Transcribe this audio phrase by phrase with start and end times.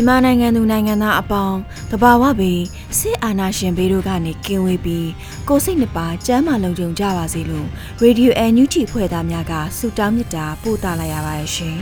[0.00, 1.58] မြန်မာနိုင်ငံသူနိုင်ငံသားအပေါင်း
[1.90, 2.62] တဘာဝဘေး
[2.98, 5.08] စစ်အာဏာရှင်ဘေးတို့ကနေကင်းဝေးပြီး
[5.48, 7.66] ကိုယ်စိတ်နှစ်ပါးကျမ်းမာလုံခြုံကြပါစေလို့
[8.00, 11.78] ရေဒီယိုအန်ယူဂျီဖွဲ့သားများကဆုတောင်းမေတ္တာပို့သလိုက်ရပါတယ်ရှင်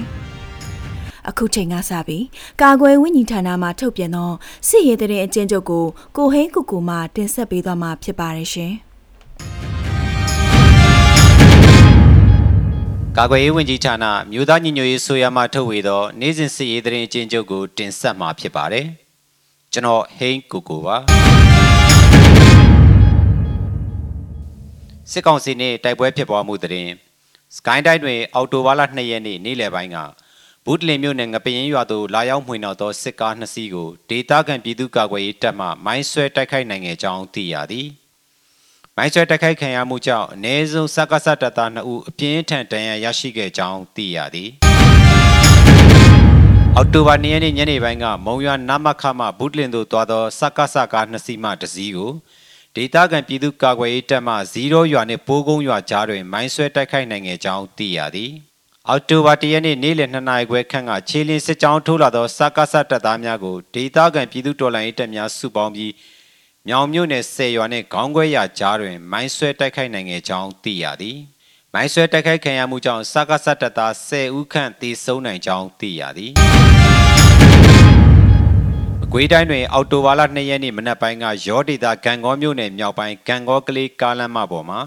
[1.29, 2.25] ။အခုချိန်ကစပြီး
[2.61, 4.31] ကာကွယ်ဝိညာဉ်ဌာနမှထုတ်ပြန်သော
[4.69, 8.75] စစ်ရေးတဲ့အကျဉ်းချုပ်ကိုကိုဟိန်းကိုကိုမှတင်ဆက်ပေးသွားမှာဖြစ်ပါတယ်ရှင်။
[13.17, 18.87] ကာကွယ်ရေးဝန်ကြီးဌာနမြို့သားညီညွတ်ရေးဆိုရမှထုတ်ဝေသောနိုင်စဉ်စစ်ရေးသတင်းအကျဉ်းချုပ်ကိုတင်ဆက်မှာဖြစ်ပါတယ်။
[19.73, 20.97] ကျွန်တော်ဟိန်းကိုကိုပါ။
[25.11, 26.93] စစ်ကောင်စီနှင့်တိုက်ပွဲဖြစ်ပွားမှုသတင်း
[27.57, 29.97] စကိုင်းတိုင်းတွင် အော်တိုဘာလ2ရက်နေ့နေ့လယ်ပိုင်းက
[30.65, 37.89] ဘူးတလင်မြို့နယ်ငပရင်ရွာသို့လာရောက်မှွေနှောက်သောစစ်ကား2စီးကိုဒေသခံပြည်သူ့ကာကွယ်ရေးတပ်မှမိုင်းဆွဲတိုက်ခိုက်နိုင်ခဲ့ကြောင်းသိရသည်။
[39.01, 44.51] မိုင်းဆွဲတိုက်ခိုက်ခံရမှုကြောင့်အ ਨੇ ဆုံးစက္ကစတပ်သား2ဦးအပြင်းထန်ဒဏ်ရာရရှိခဲ့ကြောင်းသိရသည်။
[46.77, 52.13] အောက်တိုဘာ2ရက်နေ့ညနေပိုင်းကမုံရွာနမခမှဘူးတလင်သို့သွားသောစက္ကစကား2စီးမှတစ်စီးကို
[52.75, 58.33] ဒေသခံပြည်သူ့ကာကွယ်ရေးတပ်မှ0ရွာနှင့်ပိုးကုန်းရွာကြားတွင်မိုင်းဆွဲတိုက်ခိုက်နိုင်ခဲ့ကြောင်းသိရသည်။
[58.89, 65.93] အောက်တိုဘာ၁ရက်နေ့နေ့လယ်2နာရီခွဲခန့်ကခြေလင်းစစ်ကြောင်းထိုးလာသောစက္ကစတပ်သားများကိုဒေသခံပြည်သူ့တော်လှန်ရေးတပ်များစုပေါင်းပြီး
[66.67, 71.19] မြောင်မြို့နယ်ဆယ်ရွာနှင့်ခေါင်းခွဲရကြားတွင် မိုင်းဆွဲတိုက်ခိုက်နိုင်ခဲ့ကြောင်းသိရသည်။
[71.75, 76.33] မိုင်းဆွဲတိုက်ခိုက်ခံရမှုကြောင့်စကားဆက်တပ်သား10ဦးခန့်သေဆုံးနိုင်ကြောင်းသိရသည်။
[79.01, 84.81] မကွေးတိုင်းတွင် အော်တိုဘာလ2ရက်နေ့မနက်ပိုင်းကရောဒေတာဂံကောမြို့နယ်မြောက်ပိုင်းဂံကောကလေးကားလမ်းမပေါ်မှာ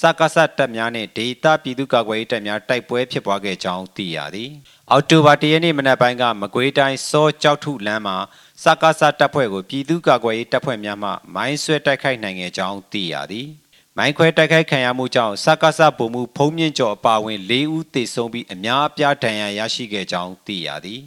[0.00, 4.50] စကားဆက်တပ်များနှင့်ဒေသပြည်သူ့ကာကွယ်ရေးတပ်များတိုက်ပွဲဖြစ်ပွားခဲ့ကြောင်းသိရသည်။
[4.90, 8.16] အော်တိုဘာ1ရက်နေ့မနက်ပိုင်းကမကွေးတိုင်းစောကြောက်ထုလမ်းမှာ
[8.62, 13.46] စကားစတပ်ဖွဲ့ကိုပြည်သူ့ကာကွယ်ရေးတပ်ဖွဲ့များမှမိုင်းဆွဲတိုက်ခိုက်နိုင်ခဲ့ကြောင်းသိရသည်။
[13.96, 21.00] မိုင်းခွဲတိုက်ခိုက်ခံရမှုကြောင့်စကားစပုံမှုဖုံးမြင့်ကျော်အပါအဝင်၄ဦးသေဆုံးပြီးအများအပြားဒဏ်ရာရရှိခဲ့ကြောင်းသိရသည်။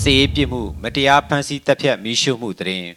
[0.00, 2.88] စေးပြစ်မှုမတရားဖမ်းဆီးတပ်ဖြတ်မိရှုမှုတရင်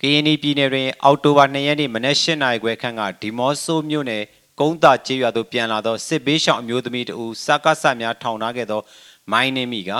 [0.00, 4.22] ကရင်ပြည်နယ်တွင် အောက်တိုဘာ2ရက်နေ့မနက်၈နာရီခွဲခန့်ကဒီမော့ဆိုမြို့နယ်
[4.60, 8.80] ကုန်းတာကျေးရွာသို့ပြန်လာသောစစ်ဘေးရှောင်အမျိုးသမီးတဦးစကားစများထောင်ထားခဲ့သော
[9.32, 9.92] မိုင်းနှင်းမိက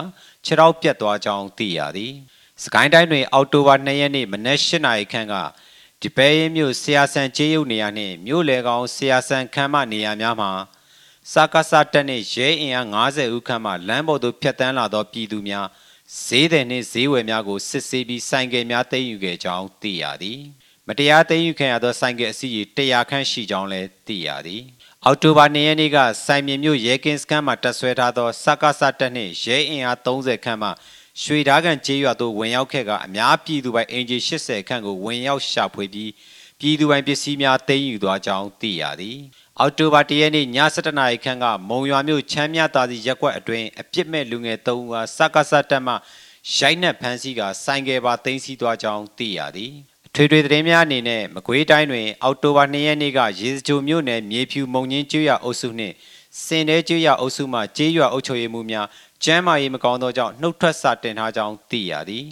[0.44, 2.12] ခြေထောက်ပြတ်သွားကြောင်းသိရသည်။
[2.65, 5.34] စကိုင်းတိုင်းတွင် အောက်တိုဘာ2ရက်နေ့မနက်၈နာရီခန့်က
[6.03, 10.50] ဒီပဲရင်မြို့ဆရာဆန်ကျေးရုပ်နေရာနှင့်မြို့လေကောင်ဆရာဆန်ခမ်းမနေရာများမှာ
[11.33, 15.66] စကားစတက်နှင့်ရဲအင်အား90ဦးခန့်မှလမ်းပေါ်သို့ဖြတ်တန်းလာသောပြည်သူများ
[16.25, 20.41] ဈေးသည်နှင့်ဈေးဝယ်များကိုစစ်ဆေးပြီးဆိုင်ကယ်များသိမ်းယူခဲ့ကြောင်းသိရသည်။
[20.89, 24.62] မတရားသိမ်းယူခံရသောဆိုင်ကယ်အစီးရေ100ခန့်ရှိကြောင်းလည်းသိရသည်။
[25.06, 30.69] အောက်တိုဘာ2ရက်နေ့ကစိုင်မြင်မြို့ရဲကင်းစခန်းမှာတပ်ဆွဲထားသောစကားစတက်နှင့်ရဲအင်အား30ခန့်မှ
[31.22, 36.10] ရွှေဓားကန်ကျေးရွာသို့ဝင်ရောက်ခဲ့ကအများပြည်သူပိုင်အင်ဂျီ80ခန့်ကိုဝင်ရောက်ရှာဖွေပြီး
[36.60, 39.19] ပြည်သူပိုင်ပစ္စည်းများသိမ်းယူသွားကြောင်းသိရသည်။
[39.59, 45.94] အောက်တိုဘာ1ရက်နေ့ည7:00နာရီခန့်ကမုံရွာမြို့ချမ်းမြသာစီရက်ကွက်အတွင်းအပြစ်မဲ့လူငယ်3ဦးအားစကားစတက်မှ
[46.56, 49.72] ရိုက်နှက်ဖမ်းဆီးကဆိုင်ကယ်ပါသိမ်းဆည်းသွားကြောင်းသိရသည်။
[50.21, 55.95] ထွေထွေသတင်းများအနေနဲ့မကွေးတိုင်းတွင် အောက်တိုဘာ2ရက်နေ့ကရေစကြိုမြို့နယ်မြေဖြူမုံညင်းကျွရအုပ်စုနှင့်
[56.45, 58.87] စင်တဲကျွရအုပ်စုမှကျေးရွာအုပ်ချုပ်ရေးမှူးများ
[59.25, 62.25] ကျမ်းမာရေးမကောင်းသောကြောင့်နှုတ်ထွက်စာတင်ထားကြောင်းသိရသည်။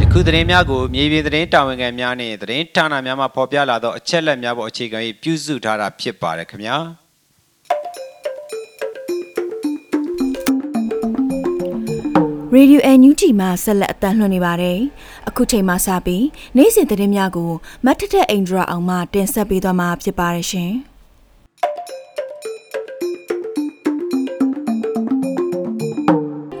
[0.00, 6.78] ယခုသတင်းများကိုမြေပြင်သတင်းတာဝန်ခံများနှင့်သတင်းဌာနများမှဖော်ပြလာသောအချက်အလက်များပေါ်အခြေခံ၍ပြုစုထားတာဖြစ်ပါတယ်ခင်ဗျာ။
[12.56, 14.78] Radio NUG မှာဆက်လက်အသံလွှင့်နေပါတယ်။
[15.28, 16.24] အခုချိန်မှစပြီး
[16.56, 17.52] နေ့စဉ်သတင်းများကို
[17.84, 20.72] မတ်ထထအိန္ဒြာအောင်မှတင်ဆက်ပေးသွားမှာဖြစ်ပါတယ်ရှင်။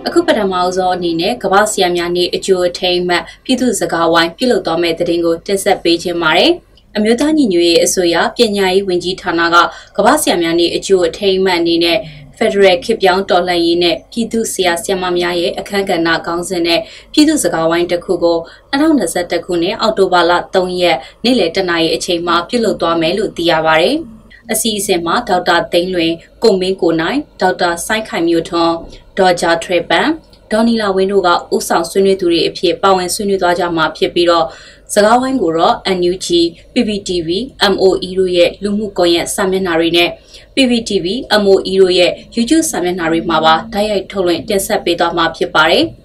[0.06, 6.52] အခုပထမအဆုံးအနေနဲ့ကမ္ဘာဆရာများနေ့အကျိုးအထိမ်းအမှတ်ပြည်သူ့စကားဝိုင်းပြုလုပ်သွားမယ့်သတင်းကိုတင်ဆက်ပေးခြင်းပါတယ်
[6.96, 9.56] အမျိုးသားညီညွတ်ရေးအစိုးရပညာရေးဝန်ကြီးဌာနက
[9.96, 11.98] ကမ္ဘာဆရာများနေ့အကျိုးအထိမ်းအမှတ်အနေနဲ့
[12.38, 16.80] ဖက်ဒရယ်ခေပြောင်းတော်လှန်ရေးနဲ့ပြည်သူဆရာဆရာမများရဲ့အခမ်းကဏ္ဍခေါင်းစဉ်နဲ့
[17.12, 18.38] ပြည်သူစကားဝိုင်းတစ်ခုကို
[18.72, 23.88] 2021ခုနှစ်အောက်တိုဘာလ3ရက်နေ့လယ်တနာရီအချိန်မှာပြုလုပ်သွားမယ်လို့သိရပါဗျ။
[24.52, 26.12] အစီအစဉ်မှာဒေါက်တာသိန်းလွင်
[26.42, 28.74] ကိုမင်းကိုနိုင်ဒေါက်တာစိုင်းခိုင်မျိုးထွန်း
[29.18, 30.08] ဒေါ်ဂျာထရပန်
[30.52, 34.46] ဒေါ်နီလာဝင်းတို့ကဥဆောင်ဆွေးနွေးသူတွေအဖြစ်ပါဝင်ဆွေးနွေးသွားကြမှာဖြစ်ပြီးတော့
[34.94, 36.28] စကားဝိုင်းကိုတော့ NUG,
[36.72, 37.28] PPTV,
[37.72, 40.10] MOE တို့ရဲ့လူမှုကွန်ရက်စာမျက်နှာတွေနဲ့
[40.54, 41.06] PPTV,
[41.42, 45.84] MOE တို့ရဲ့ YouTube စာမျက်နှာတွေမှာပါတိုက်ရိုက်ထုတ်လွှင့်တင်ဆက်ပေးသွားမှာဖြစ်ပါတယ်။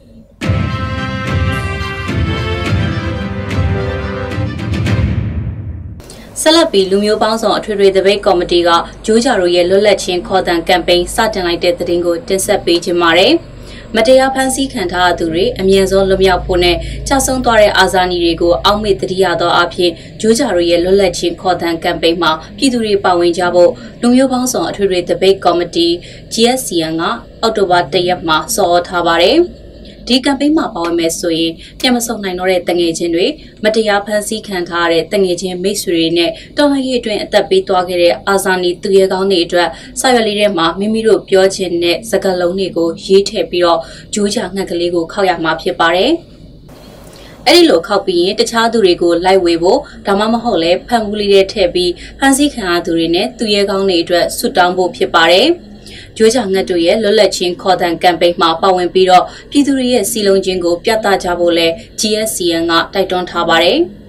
[6.42, 8.70] ဆက်လက်ပြီးလူမျိုးပေါင်းစုံအထွေထွေသပိတ်ကော်မတီက
[9.06, 13.34] ဂျိုးဂျာတို့ရဲ့လွတ်လပ်ခြင်းခေါ်တံကမ်ပိန်းစတင်လိုက်တဲ့သတင်းကိုတင်ဆက်ပေးခြင်းပါတယ်။
[13.98, 19.92] မတရားဖမ်းဆီးခံထားသူတွေအမြင့်ဆုံးလွတ်မြောက်ဖို့နဲ့ကြာဆုံးသွားတဲ့အာဇာနည်တွေကိုအောက်မေ့တတိယသောအဖြစ်
[20.22, 25.88] ဂျိုးဂျာတို့ရဲ့လွတ်လပ်ခြင်းခေါ်သံကမ်ပိန်းမှာပြည်သူတွေပါဝင်ကြဖို့လူမျိုးပေါင်းစုံအထွေထွေတပိတ်ကော်မတီ
[26.34, 27.04] GSCN က
[27.42, 29.40] အောက်တိုဘာ၁ရက်မှာစော်ထားပါတယ်။
[30.08, 33.26] ဒီကမ်ပိန်းမှာပါဝင်မယ်ဆိုရင်ပြန်မဆုံနိုင်တော့တဲ့တငယ်ချင်းတွေ
[33.64, 39.70] မတရားဖမ်းဆီးခံထားရတဲ့တငယ်ချင်းမိတ်ဆွေတွေနဲ့တော်လှန်ရေးအတွင်းအသက်ပေးသွားခဲ့တဲ့အာဇာနည်သူရဲကောင်းတွေအတွက်
[40.00, 43.80] စာရွက်လေးထဲမှာမိမိတို့ပြောချင်တဲ့စကားလုံးတွေကိုရေးထည့်ပြီးတော့
[44.14, 46.12] ဂျိုးချငှက်ကလေးကိုခောက်ရမှာဖြစ်ပါတယ်။
[47.48, 55.50] အဲ့ဒီလိုခောက်ပြီးရင်တခြားသူတွေကိုလိုက်ဝေဖို့ဒါမှမဟုတ်လဲဖန်ကူးလေးတွေထည့်ပြီးဖန်ဆီးခံရသူတွေနဲ့သူရဲကောင်းတွေအတွက်ဆွတောင်းဖို့ဖြစ်ပါတယ်။
[56.18, 61.68] ဂျိုးချငတ်တို့ရဲ့လွတ်လပ်ခြင်းခေါ်တံကမ်ပိန်းမှာပါဝင်ပြီးတော့ပြည်သူတွေရဲ့စီလုံးချင်းကိုပြသကြဖို့လဲ
[62.00, 63.80] GSCN ကတိုက်တွန်းထားပါတယ်။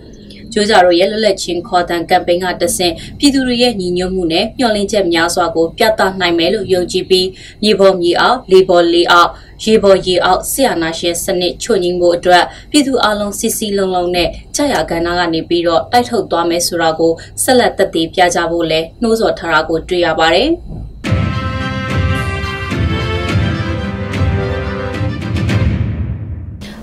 [0.52, 7.28] ကျိုးကြတို့ရဲ့လွတ်လပ်ခြင်းခေါ်တံကမ်ပိန်းကတဆင့်ပြည်သူတွေရဲ့ညီညွတ်မှုနဲ့မျှော်လင့်ချက်များစွာကိုပြသနိုင်မယ်လို့ယုံကြည်ပြီး
[7.62, 9.30] မြေပေါ်မြေအောက်လေပေါ်လေအောက်
[9.64, 17.12] ရေပေါ်ရေအောက်ဆရာနာရှင်စနစ်ချွတ်ငင်းမှုအတွက်ပြည်သူအလုံးစစ်စီလုံးလုံးနဲ့ကြာရကဏ္ဍကနေပြီးတော့တိုက်ထုတ်သွားမယ်ဆိုတာကို
[17.42, 20.50] ဆက်လက်သက်သေပြကြဖို့လဲနှိုးဆော်ထားတာကိုတွေ့ရပါတယ်။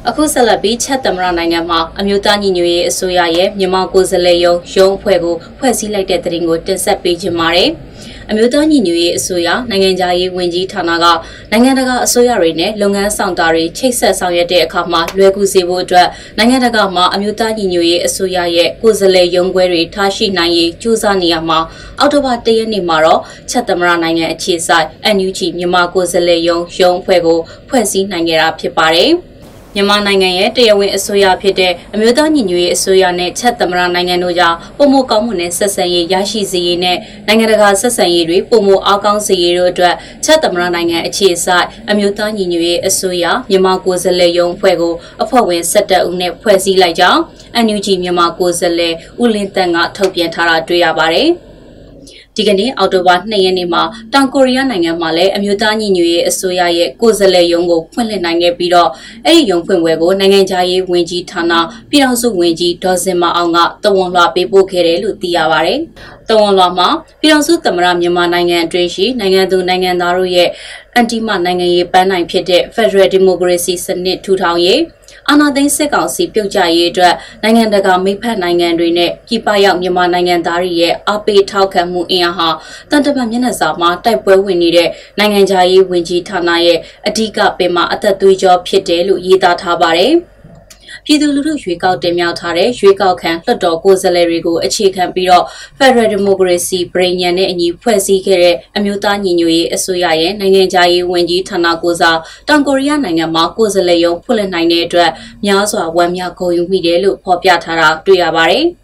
[0.09, 7.69] အခုဆက်လက်ပြီးချက်သမရနိုင်ငံမှာအမျိုးသားညီညွတ်ရေးအစိုးရရဲ့မြန်မာကိုယ်စားလှယ်ရုံးရုံးအဖွဲ့ကိုဖွဲ့စည်းလိုက်တဲ့တဲ့တင်ကိုတင်ဆက်ပေးခြင်းပါတယ်။
[8.29, 11.05] အမျိုးသားညီညွတ်ရေးအစိုးရနိုင်ငံသားရေးဝန်ကြီးဌာနက
[11.51, 16.07] နိုင်ငံတကာအစိုးရတွေနဲ့လုပ်ငန်းဆောင်တာတွေချိတ်ဆက်ဆောင်ရွက်တဲ့အခါမှာလွယ်ကူစေဖို့အတွက်
[16.37, 21.59] နိုင်ငံတကာမှာအမျိုးသားညီညွတ်ရေးအစိုးရရဲ့ကိုယ်စားလှယ်ရုံးခွဲတွေထားရှိနိုင်ရေးကြိုးစားနေရမှာ
[21.99, 27.39] အောက်တိုဘာ၁ရက်နေ့မှာတော့ချက်သမရနိုင်ငံအခြေစိုက် NUG မြန်မာကိုယ်စားလှယ်ရုံးရုံးအဖွဲ့ကို
[27.69, 29.13] ဖွဲ့စည်းနိုင်ခဲ့တာဖြစ်ပါတယ်။
[29.75, 36.97] မြန်မာနိုင်ငံရဲ့တရားဝင်အစိုးရဖြစ်တဲ့အမျိုးသားညီညွတ်ရေးအစိုးရနဲ့ချက်သမရနိုင်ငံတို့ကြောင့်ပုံမကောင်းမှုနဲ့ဆက်ဆံရေးရရှိစေရေးနဲ့
[37.27, 39.95] နိုင်ငံတကာဆက်ဆံရေးတွေပုံမအားကောင်းစေရေးတို့အတွက်
[40.25, 47.19] ချက်သမရနိုင်ငံအခြေစိုက်အမျိုးသားညီညွတ်ရေးအစိုးရမြန်မာကိုယ်စားလှယ်ရုံးဖွဲ့ကိုအဖွဲ့ဝင်၁၇ဦးနဲ့ဖွဲ့စည်းလိုက်ကြောင်း
[47.65, 51.31] NUG မြန်မာကိုယ်စားလှယ်ဦးလင်းတန်ကထုတ်ပြန်ထားတာတွေ့ရပါတယ်။
[52.37, 53.81] ဒီကနေ့အောက်တိုဘာ2ရက်နေ့မှာ
[54.13, 58.89] တောင်ကိုရီးယားနိုင်ငံမှာလည်းအမျိုးသားညီညွတ်ရေးအစိုးရရဲ့ကိုယ်စားလှယ်ရုံးကိုဖွင့်လှစ်နိုင်ခဲ့ပြီးတော့
[59.25, 61.53] အဲ့ဒီရုံးဖွင့်ပွဲကိုနိုင်ငံခြားရေးဝန်ကြီးဌာန
[61.89, 65.73] ပြည်ထောင်စုဝန်ကြီးဒေါ်စင်မအောင်ကတဝန်လွှာပေးပို့ခဲ့တယ်လို့သိရပါဗျ။
[66.29, 66.87] တဝန်လွှာမှာ
[67.21, 70.49] ပြည်ထောင်စုသမ္မတမြန်မာနိုင်ငံအတွင်းရှိနိုင်ငံသူနိုင်ငံသားတို့ရဲ့
[70.95, 74.79] အန်တီမနိုင်ငံရေးပန်းနိုင်ဖြစ်တဲ့ Federal Democracy စနစ်ထူထောင်ရေး
[75.29, 77.13] အာဏာသိမ်းစစ်ကောင်စီပြုတ်ကျရေးအတွက်
[77.43, 82.49] နိုင်ငံတကာမိဖက်နိုင်ငံတွေနဲ့ပြည်ပရောက်မြန်မာနိုင်ငံသားတွေရဲ့အားပေးထောက်ခံမှုအင်အားဟာ
[82.89, 90.15] တန်တပတ်မျက်နှာစာမှာတိုက်ပွဲဝင်နေတဲ့နိုင်ငံခြားရေးဝန်ကြီးဌာနရဲ့အဓိကပင်မအသက်သွေးကြောဖြစ်တယ်လို့ရေးသားထားပါတယ်။
[91.05, 95.45] ပြည်သူလူထုရွေးကောက်တင်မြှောက်ထားတဲ့ရွေးကောက်ခံလွှတ်တော်ကိုယ်စားလှယ်တွေကိုအခြေခံပြီးတော့
[95.77, 102.17] Federal Democracy ပြည်ညံနဲ့အညီဖွဲ့စည်းခဲ့တဲ့အမျိုးသားညီညွတ်ရေးအစိုးရရဲ့နိုင်ငံခြားရေးဝန်ကြီးဌာနကိုစား
[102.47, 105.11] တောင်ကိုရီးယားနိုင်ငံမှာကိုယ်စားလှယ်ရုံးဖွင့်လှစ်နိုင်တဲ့အတွက်
[105.45, 108.65] များစွာဝမ်းမြောက်ဂုဏ်ယူမိတယ်လို့ဖော်ပြထားတာတွေ့ရပါတယ်။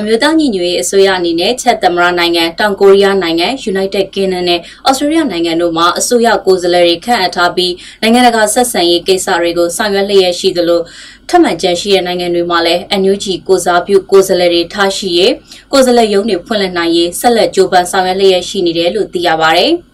[0.00, 7.72] အမျိုးသားညီညွတ်ရေးအစိုးရအနေနဲ့ချက်သမရနိုင်ငံတောင်ကိုရီးယားနိုင်ငံ United Kingdom နဲ့ Australia နိုင်ငံတို့မှာအစိုးရကိုယ်စားလှယ်တွေခန့်အပ်ထားပြီး
[8.02, 10.80] နိုင်ငံတကာဆက်ဆံရေးကိစ္စတွေကိုဆောင်ရွက်လျက်ရှိသလို
[11.28, 15.32] ထပ်မံကြံရှိတဲ့နိုင်ငံတွေမှာလည်း NUG ကိုစားပြုကိုယ်စားလှယ်တွေထားရှိရေး
[15.72, 19.64] ကိုယ်စားလှယ်ရုံးတွေဖွင့်လှစ်နိုင်ရေးဆက်လက်ကြိုးပမ်းဆောင်ရွက်လျက်ရှိနေတယ်လို့သိရပါဗျ။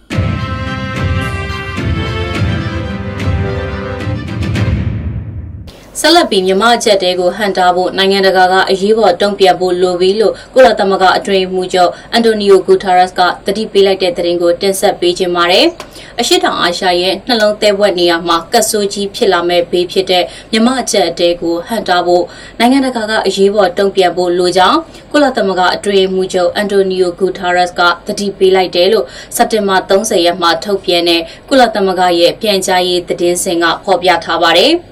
[6.02, 15.66] ဆက်လက်ပြီးမြမအချက်တဲကိုဟန်တာဖို့နိုင်ငံတကာကအရေးပေါ်တုံ့ပြန်ဖို့လိုပြီလို့ကုလသမဂ္ဂအတွင်းမှူးချုပ်အန်တိုနီယိုဂူတာရက်စ်ကတတိပေးလိုက်တဲ့သတင်းကိုတင်ဆက်ပေးခြင်းပါတယ်။
[16.21, 22.25] အရှိတောင်အာရှရဲ့နှလုံးသဲဝက်နေရာမှာကတ်ဆိုးကြီးဖြစ်လာမဲ့ဘေးဖြစ်တဲ့မြမအချက်တဲကိုဟန်တာဖို့
[22.59, 24.78] နိုင်ငံတကာကအရေးပေါ်တုံ့ပြန်ဖို့လိုကြောင်း
[25.12, 34.75] ကုလသမဂ္ဂအတွင်းမှူးချုပ်အန်တိုနီယိုဂူတာရက်စ်ကတတိပေးလိုက်တယ်လို့စက်တင်ဘာ30ရက်မှာထုတ်ပြန်တဲ့ကုလသမဂ္ဂရဲ့ပြန်ကြားရေးသတင်းစင်ကဖော်ပြထားပါတယ်။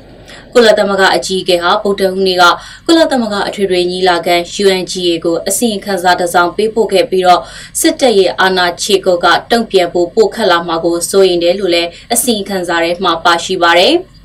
[0.55, 2.45] ကုလသမဂ္ဂအကြီးအကဲဟာဗုဒ္ဓဟူးနေ့က
[2.87, 7.41] ကုလသမဂ္ဂအထွေထွေညီလာခံ UNGA ကိုအစီရင်ခံစာတစ်စောင်ပေးပို့ခဲ့ပြီးတော့
[7.81, 13.95] စစ်တပ်ရဲ့အာဏာခြေကုပ်ကတုံ့ပြန်ဖို့ပို့ခတ်လာမှာကိုစိုးရိမ်တယ်လို့လည်းအစီရင်ခံစာထဲမှာပါရှိပါတယ်။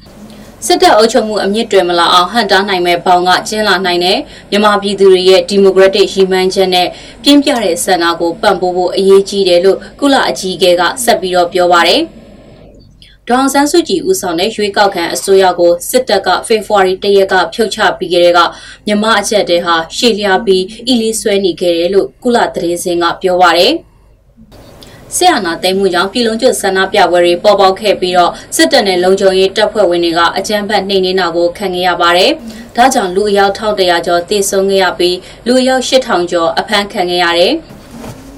[0.68, 4.18] စစ်တပ်အုပ်ချုပ်မှုအမြင့်တွယ်မလာအောင်ဟန်တားနိုင်မဲ့ဘောင်ကကျင်းလာနိုင်တဲ့
[4.52, 6.88] မြန်မာပြည်သူတွေရဲ့ဒီမိုကရက်တစ်ရည်မှန်းချက်နဲ့
[7.24, 12.04] ပြင်းပြတဲ့ဆန္ဒကိုပံ့ပိုးဖို့အရေးကြီးတယ်လို့ကုလအကြီးအကဲကဆက်ပြီးတော့ပြောပါတယ်။
[13.30, 18.40] ဒေါအောင်ဆန်းစုကြည်ဦးဆောင်တဲ့ရွေးကောက်ခံအစိုးရကိုစစ်တပ်ကဖေဖော်ဝါရီတရက်ကဖြုတ်ချပြီးကြတဲ့က
[18.88, 23.74] မြမအချက်တဲဟာရှေ့လျားပြီးအီလီဆွဲနေခဲ့တယ်လို့ကုလသတင်းစင်ကပြောပါရယ်။
[25.16, 32.32] ဆရာနာသိမ်းမှုကြောင့်ပြည်လုံးကျွတ်ဆန္ဒပြပွဲတွေပေါ်ပေါက်ခဲ့ပြီးတော့စစ်တပ်နဲ့လုံခြုံရေးတပ်ဖွဲ့ဝင်တွေကအကြမ်းဖက်နှိမ်နင်းတာကိုခံခဲ့ရပါတယ်။
[32.76, 37.54] ဒါကြောင့်လူအယောက်1100ကျော်တေဆုံးခဲ့ရပြီးလူအယောက်8000ကျော်အဖမ်းခံခဲ့ရတယ်။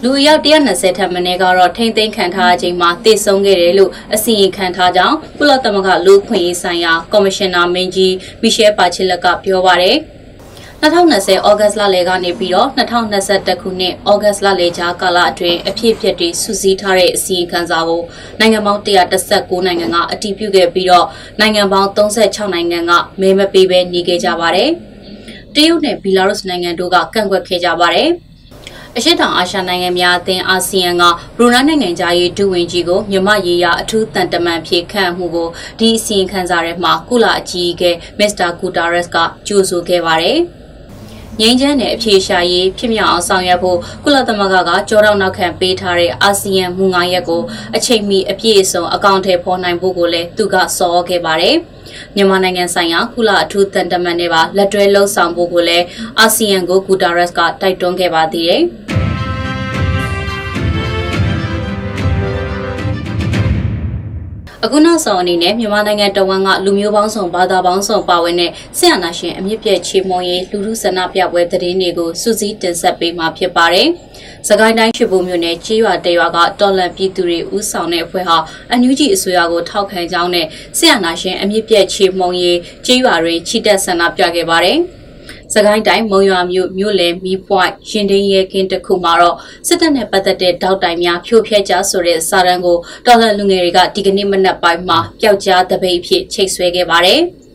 [0.08, 9.98] လူအယောက်120ထက်မနည်းကတော့ထိမ့်သိမ်းခံထားအချိန်မှာတည်ဆုံခဲ့တယ်လို့အစီရင်ခံထားကြောင်းကုလသမဂ္ဂလူ့ခွင့်ရေးဆိုင်ရာကော်မရှင်နာမင်းကြီးမီရှယ်ပါချီလက်ကပြောပါရယ်။
[10.82, 18.02] 2020ဩဂတ်လလယ်ကနေပြီးတော့2021ခုနှစ်ဩဂတ်လလယ်ကြားကာလအတွင်းအဖြစ်အပျက်တွေစုစည်းထားတဲ့အစီရင်ခံစာကို
[18.40, 21.08] နိုင်ငံပေါင်း139နိုင်ငံကအတည်ပြုခဲ့ပြီးတော့
[21.40, 24.70] နိုင်ငံပေါင်း36နိုင်ငံကမဲမပေးဘဲနေခဲ့ကြပါတယ်။
[25.56, 28.12] တရုတ်နဲ့ဘီလာရုစ်နိုင်ငံတို့ကကန့်ကွက်ခဲ့ကြပါတယ်။
[28.98, 31.04] အရှိတောင်အာရှနိုင်ငံများအသင်းအာဆီယံက
[31.38, 35.50] ဘရူနိုင်းနိုင်ငံသားရေးဒုဝန်ကြီးကိုမြမရေးရအထူးတန်တမန်ဖြစ်ခန့်မှုကို
[35.80, 40.40] ဒီအစီရင်ခံစာထဲမှာကုလအကြီးအကဲမစ္စတာဂူတာရက်စ်ကကြိုဆိုခဲ့ပါတယ်။
[41.40, 47.42] ငြိမ်းချမ်းတဲ့အဖြေရှာရေးဖြစ်မြောက်အောင်ဆောင်ရွက်ဖို့ကုလသမဂ္ဂကကြောတော့နောက်ခံပေးထားတဲ့အာဆီယံမူငါရက်ကို
[47.76, 51.56] အချိန်မီအပြည့်အစုံအကောင့်ထဲပေါ်နိုင်ဖို့ကိုလည်းသူကစောခဲ့ပါတယ်။
[52.16, 55.86] မြန်မာနိုင်ငံဆိုင်ရာကုလအထူးတန်တမန်တွေပါလက်တွဲလှုပ်ဆောင်ဖို့ကိုလည်း
[56.20, 58.64] အာဆီယံကိုဂူတာရက်စ်ကတိုက်တွန်းခဲ့ပါသေးတယ်။
[64.68, 73.88] အခုနောက်ဆုံးအနေနဲ့မြန်မာနိုင်ငံတဝန်းကလူမျိုးပေါင်းစုံဘာသာပေါင်းစုံပါဝင်တဲ့ဆင်အနာရှင်အမြင့်ပြည့်ချေမွန်ရေးလူထုဆန္ဒပြပွဲသတင်းတွေကိုစူးစီးတင်ဆက်ပေးမှာဖြစ်ပါတယ်။
[74.48, 78.38] စကိုင်းတိုင်းရှိဖို့မြို့နယ်ကြေးရွာတရွာကတော်လန်ပြည်သူတွေဦးဆောင်တဲ့အဖွဲ့ဟာ
[78.70, 84.80] အန်ယူဂျီအစိုးရကိုထောက်ခံကြောင်းနဲ့ဆင်အနာရှင်အမြင့်ပြည့်ချေမွန်ရေးကြေးရွာတွေချီတက်ဆန္ဒပြခဲ့ပါတယ်။
[85.54, 89.36] စကိုင်းတိုင်းမုံရွာမြို့မြို့လယ်မီးပွိုင်ရင်တင်းရဲကင်းတစ်ခုမှာတော့
[89.68, 97.22] စစ်တပ်နဲ့ပတ်သက်တဲ့တောက်တိုင်များဖြိုဖျက်ကြဆိုတဲ့စာတမ်းကိုတော်လှန်လူငယ်တွေကဒီကနေ့မနက်ပိုင်းမှာပျောက်ကြားတပိတ်ဖြစ်ချိတ်ဆွဲခဲ့ပါတယ်။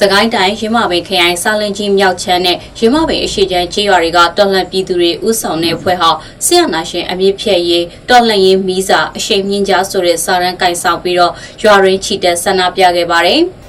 [0.00, 6.10] စကိုင်းတိုင်းရင်းမပင်ခရိုင်စာလင်ကြီးမြောက်ချမ်းနဲ့ရင်းမပင်အရှိချမ်းကျေးရွာတွေကတော်လှန်ပြည်သူတွေဥဆောင်တဲ့ဖွဲ့ဟာ
[6.44, 13.42] ဆရာနာရှင်အမြင့်ဖြည့်ရေးတော်လှန်ရေးမီးစာအရှိန်မြင့်ကြားဆိုတဲ့စာရန်ကင်ဆောင်ပြီးတော့ရွာရင်းချီတက်ဆန္ဒပြခဲ့ပါတယ်။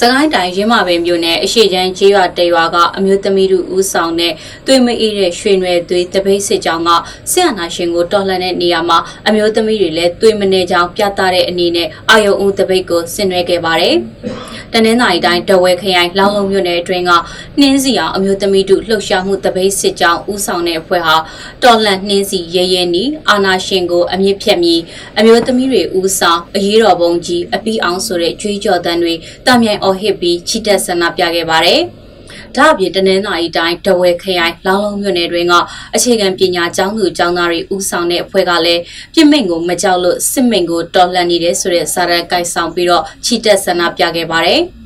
[0.00, 4.32] စကိုင်းတိုင်းရင်းမာပင်မြို့နယ်အရှိချမ်းကျေးရွာတရွာကအမျိုးသမီးတို့ဦးဆောင်တဲ့
[4.66, 6.90] သွေးမအေးတဲ့ရွှေနွယ်သွေးတပိတ်စစ်ကြောင်းက
[7.30, 8.98] ဆရာနာရှင်ကိုတော်လှန်တဲ့နေရာမှာ
[9.28, 13.96] အမျိုးသမီးတွေလည်းသွေးမနေကြောင်ပြသတဲ့အနေနဲ့အာယုံဦးတပိတ်ကိုဆင်နွှဲခဲ့ပါတယ်။
[14.72, 17.10] တနင်္သာရီတိုင်းတဝဲခရိုင်လောင်းလုံးမြို့နယ်အတွင်းက
[17.60, 21.16] နှင်းစီအောင်အမျိုးသမီးတို့လှုပ်ရှားမှုတပိတ်စစ်ကြောင်းဦးဆောင်တဲ့အဖွဲ့ဟာ
[21.62, 24.80] တော်လှန်နှင်းစီရဲရဲနီအာနာရှင်ကိုအမြင့်ဖြတ်ပြီး
[25.18, 29.14] အမျိုးသမီးတွေဦးဆောင်အရေးတော်ပုံကြီးအပီးအောင်ဆိုတဲ့ကြွေးကြော်တန်းတွေ
[29.46, 31.80] တာမြိုင်အော်ဟစ်ပြီးချီတက်ဆန္ဒပြခဲ့ပါတယ်။
[32.56, 35.54] ဒါအပြင်တနင်္လာရီတိုင်းတဝဲခရိုင်လောင်းလုံးမြို့နယ်တွင်က
[35.94, 38.80] အခြေခံပညာကျောင်းသူကျောင်းသားတွေဦးဆောင်တဲ့အဖွဲ့ကလည်း
[39.14, 44.60] ပြစ်မိန်ကိုမကြောက်လို့စစ်မိန်ကိုတော်လှန်နေတဲ့ဆိုတဲ့စာရန်ကိုက်ဆောင်ပြီးတော့ချီတက်ဆန္ဒပြခဲ့ပါတယ်။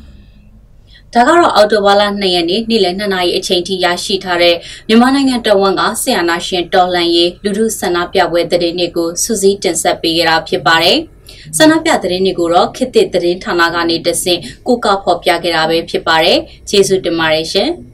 [1.14, 4.56] ဒါကတော့အော်တိုဘာလ2ရက်နေ့နေ့လယ်2နာရီအချိန်ထိရရှိထားတဲ့
[4.88, 10.98] မြန်မာနိုင်ငံတဝန်းကဆီယနာရှင်တော်လှန်ရေးလူထုဆန္ဒပြပွဲသတင်းတွေကိုစူးစီးတင်ဆက်ပေးကြတာဖြစ်ပါတယ်။
[11.56, 16.38] ဆန္ဒပြသတင်းတွေကိုတော့ခေတ်သစ်သတင်းဌာနကနေတဆင့်ကိုကဖော်ပြခဲ့တာပဲဖြစ်ပါတယ်။
[16.68, 17.70] ကျေးဇူးတင်ပါတယ်ရှင်။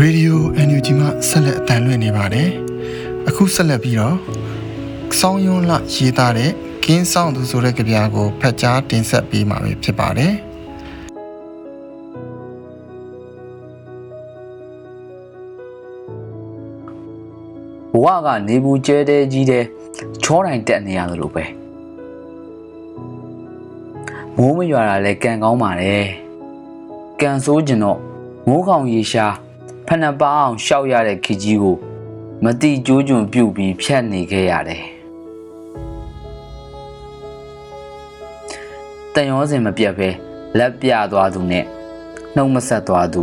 [0.00, 2.48] ရေဒီယို NUG မှဆက်လက်အတန်လွှင့်နေပါတယ်။
[3.28, 4.16] အခုဆက်လက်ပြီးတော့
[5.20, 6.50] စောင်းယွန်းလရေးသားတဲ့
[6.84, 10.34] ကင်းဆောင်သူဆိုတဲ့ကြပြာကိုဖတ်ကြားတင်ဆက်ပေးမှာဖြစ်ပါတယ်။
[17.92, 19.64] ဘဝကနေဘူးကျဲတဲ့ကြီးတဲ့
[20.22, 21.44] ချောတိုင်းတက်နေရသလိုပဲ
[24.36, 26.06] မိုးမရွာတာလဲကံကောင်းပါတယ်
[27.20, 27.98] ကံဆိုးကျင်တော့
[28.46, 29.34] မိုးကောင်ရေရှား
[29.86, 31.76] ဖဏပအောင်ရှောက်ရတဲ့ခကြီးကို
[32.44, 34.97] မတိကျိုးကျွန်ပြုတ်ပြီးဖြတ်နေခဲ့ရတယ်
[39.18, 40.08] တန်ရောစင်မပြတ်ပဲ
[40.58, 41.64] လက်ပြသွားသူနဲ့
[42.34, 43.22] နှုတ်မဆက်သွားသူ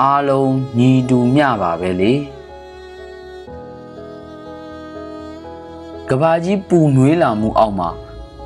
[0.00, 2.12] အားလုံးညီတူမျှပါပဲလေ
[6.08, 7.90] ကဘာကြီးပူနွေးလာမှုအောက်မှာ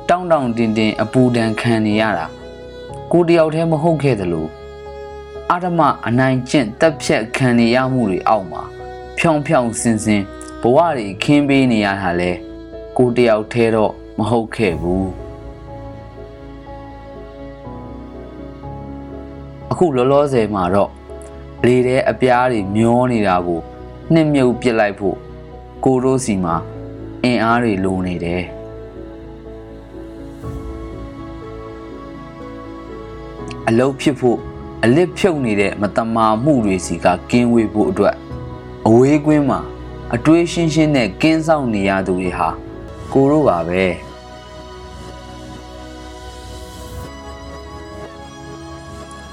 [0.09, 2.25] တောင်းတောင်းတင်တင်အပူဒဏ်ခံနေရတာ
[3.11, 4.47] ကိုတယောက်တည်းမဟုတ်ခဲ့သလို
[5.51, 8.61] အာဓမအနိုင်ကျင့်တက်ဖြတ်ခံနေရမှုတွေအောက်မှာ
[9.17, 10.21] ဖြောင်ဖြောင်စင်စင်
[10.61, 12.31] ဘဝတွေခင်းပေးနေရတာလဲ
[12.97, 15.24] ကိုတယောက်တည်းတော့မဟုတ်ခဲ့ဘူး
[19.75, 20.91] အခုလောလောဆယ်မှာတော့
[21.65, 23.61] လေထဲအပြားတွေမျောနေတာကို
[24.13, 25.17] နှစ်မြုပ်ပစ်လိုက်ဖို့
[25.85, 26.55] ကိုတို့စီမှာ
[27.23, 28.43] အင်အားတွေလိုနေတယ်
[33.67, 34.39] အလုတ်ဖြစ်ဖို့
[34.83, 38.15] အလစ်ဖြုတ်နေတဲ့မတမာမှုတွေစီကကင်းဝေးဖို့အတွက်
[38.87, 39.59] အဝေးကွင်းမှာ
[40.15, 42.49] အတွေးရှင်းရှင်းနဲ့ကင်းဆောင်နေရသူတွေဟာ
[43.13, 43.83] ကိုတို့ပါပဲ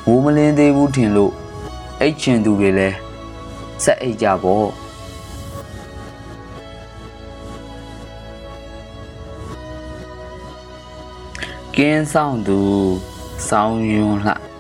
[0.06, 1.32] မိုးမလင်းသေးဘူးထင်လို့
[2.00, 2.96] အိတ်ချင်သူတွေလည်း
[3.84, 4.68] စက်အိတ်ကြပေါ့
[11.76, 12.58] ကင်းဆောင်သူ
[13.48, 14.51] ဆောင်းယွန်းလှ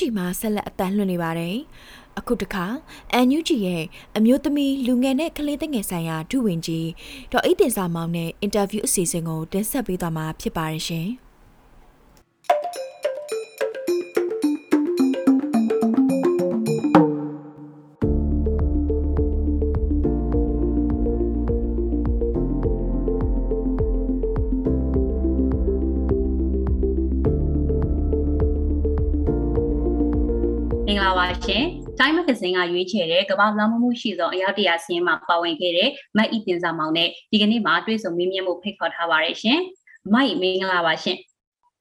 [0.00, 1.56] NUG မှာဆက်လက်အတန်းလွှင့်နေပါတယ်။
[2.18, 2.66] အခုတခါ
[3.26, 3.84] NUG ရဲ့
[4.16, 6.88] အမျိုးသမီးလူငယ်နဲ့ကလေးသငယ်ဆိုင်ရာဒုဝန်ကြီး
[7.32, 11.08] ဒေါ်အိတ်တင်စာမောင်နဲ့အင်တာဗျူးအစီအစဉ်ကိုတင်ဆက်ပေးသွားမှာဖြစ်ပါတယ်ရှင်။
[30.90, 31.64] င်္ဂလာပါရှင်။
[31.98, 39.58] Time Magazine ကရွေးချယ်တဲ့ကမ္ဘာလောင်းမှုရှိသောအယောက်တရာစီးရင်မှာပါဝင်ခဲ့တဲ့မတ်ဤတင်စာမောင်နဲ့ဒီကနေ့မှာတွေ့ဆုံမေးမြန်းမှုဖိတ်ခေါ်ထားပါရရှင်။
[40.12, 41.16] မတ်ဤမင်္ဂလာပါရှင်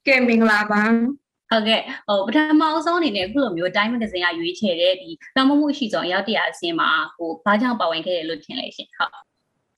[0.08, 0.82] ကဲမင်္ဂလာပါ။
[1.50, 9.12] ဟုတ်ကဲ့ဟိုပထမအဆုံးအနေနဲ့အခုလိုမျိုး Time Magazine ကရွေးချယ်တဲ့ဒီလောင်းမှုရှိသောအယောက်တရာစီးရင်မှာဟိုဘာကြောင့်ပါဝင်ခဲ့တယ်လို့ထင်လဲရှင်။ဟုတ်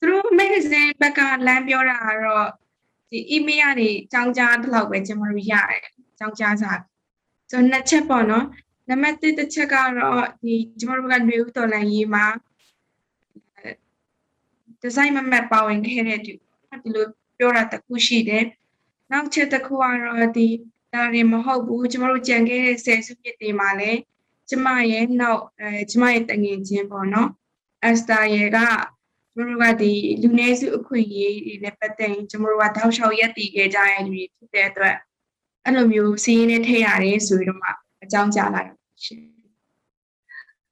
[0.00, 2.46] သူတို့ magazine ဘက်ကလမ်းပြောတာကတော့
[3.10, 5.82] ဒီ email ကနေကြောင်းကြားတစ်လောက်ပဲကျွန်တော်တို့ရတယ်
[6.18, 6.72] ကြောင်းကြားစာ
[7.50, 8.44] ဆိုတော့နှစ်ချက်ပေါ့နော်
[8.92, 12.26] နံပါတ်1တစ်ချက်ကတော့ဒီကျွန်တော်တို့ကຫນွေဦးတော်လန်ရေးမှာ
[14.80, 16.32] ဒီဇိုင်းမမတ်ပါဝင်ခဲ့တဲ့ဒီ
[16.82, 17.06] ဒီလို
[17.38, 18.44] ပြောတာတစ်ခုရှိတယ်
[19.10, 20.48] နောက်ချက်တစ်ခုကတော့ဒီ
[20.92, 23.98] ဒါတွေမဟုတ်ဘူးကျွန်တော်တို့ကြံခဲ့တဲ့ဆယ်စုနှစ်တွေမှာလည်း
[24.48, 27.30] ကျမရဲ့နောက်အဲကျမရဲ့တငယ်ချင်းပေါ့နော်
[27.82, 28.58] အက်စတာရဲ့က
[29.34, 34.96] ကျွန်တော်တို့ကဒီလူနည်းစုအခွင့်အရေးတွေနဲ့ပတ်သက်ရင်ကျွန်တော်တို့ကတောက်လျှောက်ရက်တည်ခဲ့ကြရတဲ့လူတွေဖြစ်တဲ့အတွက်
[35.64, 37.70] အဲ့လိုမျိုးစီးရင်နဲ့ထည့်ရတယ်ဆိုပြီးတော့မှ
[38.02, 39.42] အကြောင်းကြားလာတာ ရှင်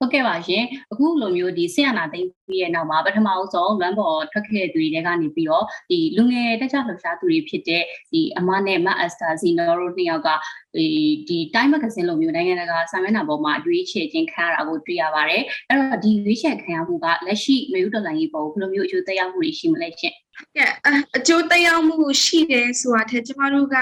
[0.03, 10.29] ဟုတ်ကဲ့ပါရှင်။အခုလိုမျိုးဒီဆင်ရနာသိမ်းပြီးရဲ့နောက်မှာပထမဆုံးလွမ်းပေါ်ထွက်ခဲ့တဲ့သူတွေကနေပြီးတော့ဒီလူငယ်တက်ကြလှူရှားသူတွေဖြစ်တဲ့ဒီအမနဲ့မတ်အက်စတာဇီနိုတို့နှစ်ယောက်က
[10.77, 10.87] ဒီ
[11.29, 20.15] ဒီ Time Magazine လိုမျိုးနိုင်ငံတကာစာမျက်နှာပေါ်မှာရွေးချယ်ခြင်းခံရတာကိုတွေ့ရပါတယ်။အဲ့တော့ဒီရွေးချယ်ခံရမှုကလက်ရှိမျိုးတော်လိုင်းရေးပေါ်ဘယ်လိုမျိုးအကျိုးသက်ရောက်မှုတွေရှိမလဲရှင်
[20.57, 23.77] ကဲအအကျိုးသက်ရောက်မှုရှိတယ်ဆိုတာထက်ကျမတို့က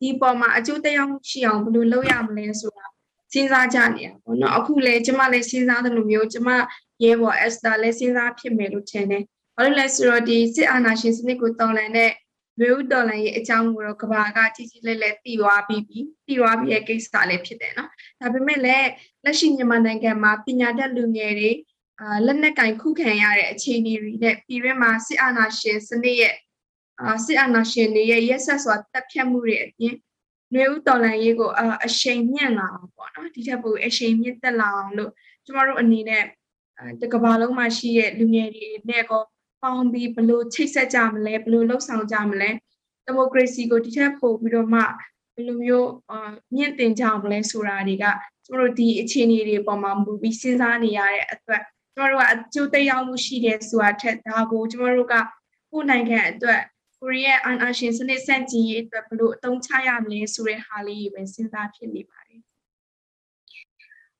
[0.00, 2.91] ဒီပေါ်မှာအကျိုးသက်ရောက်မှုရှိအောင်ဘယ်လိုလုပ်ရမလဲဆိုတာ
[3.32, 6.48] စဉ်းစားကြနေတာပေါ့နော်အခုလေကျမလည်းစဉ်းစားတယ်လို့မျိုးကျမ
[7.04, 9.22] ရဲဘော်အက်စတာလည်းစဉ်းစားဖြစ်မယ်လို့ထင်တယ်
[9.56, 12.12] ဘာလို့လဲဆိုတော့ဒီစစ်အာဏာရှင်စနစ်ကိုတော်လှန်တဲ့
[12.60, 17.90] လူဦးတော်လှန်ရေးအကြောင်းကိုတော့ကဘာကကြီးကြီးလေးလေးတည်သွားပြီးပြီတည်သွားပြီးရဲ့ကိစ္စလေးဖြစ်တယ်နော်
[18.20, 18.88] ဒါပေမဲ့လည်း
[19.24, 21.52] လက်ရှိမြန်မာနိုင်ငံမှာပညာတတ်လူငယ်တွေ
[22.00, 26.34] အာလက်နက်ကင်ခုခံရတဲ့အခြေအနေတွေနဲ့ပြည်တွင်းမှာစစ်အာဏာရှင်စနစ်ရဲ့
[27.00, 29.94] အာစစ်အာဏာရှင်တွေရဲ့ရက်ဆက်စွာတပ်ဖြတ်မှုတွေအပြင်
[30.52, 35.10] ຫນွေဦးတော်လှန်ရေးကိုအာအရှိန်မြင့်လာအောင်ပေါ့နော်ဒီထက်ပိုအရှိန်မြင့်တက်လာအောင်လို့
[35.44, 36.24] ကျမတို့အနေနဲ့
[36.78, 39.22] အဲတကဘာလုံးမှာရှိတဲ့လူငယ်တွေနဲ့ကော
[39.62, 42.50] ပေါင်းပြီးဘယ်လိုချိတ်ဆက်ကြမလဲဘယ်လိုလှုပ်ဆောင်ကြမလဲ
[43.04, 44.80] ဒီမိုကရေစီကိုဒီထက်ပိုပြီးတော့မှ
[45.34, 48.04] ဘယ်လိုမျိုးအာမြင့်တင်ကြမလဲဆိုတာတွေက
[48.44, 51.62] ကျမတို့ဒီအခြေအနေတွေပေါ်မှာမူပြီးစဉ်းစားနေရတဲ့အတွက်
[51.94, 55.14] ကျမတို့ကအကျိုးသက်ရောက်မှုရှိတယ်ဆိုတာထက်ဒါကိုကျမတို့က
[55.70, 56.60] ကိုယ်နိုင်ငံအတွက်
[57.04, 62.40] ကိုရီးယားအာဏာရှင်စနစ်ဆန့်ကျင်ရေးအတွက်ဘယ်လိုအသုံးချရမလဲဆိုတဲ့ဟာလေးပဲစဉ်းစားဖြစ်နေပါတယ်။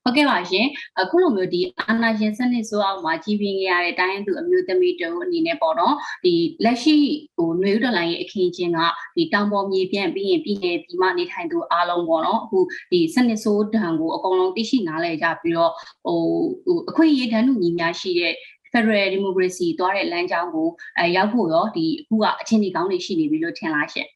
[0.03, 0.67] ဟုတ်ကဲ့ပါရှင်။
[1.01, 6.95] အခုလိုမျိုးဒီအာဏာရှင်စနစ်ဆိုအောင်မှာကြီးပြင်းခဲ့ရတဲ့တိုင်းသူအမျိုးသမီးတို့အနေနဲ့ပေါ့နော်ဒီလက်ရှိ
[7.35, 8.79] ဟိုຫນွေဥဒလိုင်းရဲ့အခင်းချင်းက
[9.15, 12.59] ဒီတောင်ပေါ်မြေပြန့်ပြီးရင်ပြည်နယ်ဒီမှာနေထိုင်သူအားလုံးပေါ့နော်အခု
[12.91, 15.71] ဒီစနစ်ဆိုးဒဏ်ကိုအကုန်လုံးသိရှိနားလည်ကြပြီးတော့
[16.05, 16.19] ဟို
[16.65, 18.33] ဟိုအခွင့်အရေးတန်းတူညီများရှိတဲ့
[18.73, 24.07] Federal Democracy သွားတဲ့လမ်းကြောင်းကိုအဲရောက်ဖို့ရောဒီအခုကအချင်းကြီးကောင်းတွေရှိနေပြီလို့ထင်လားရှင်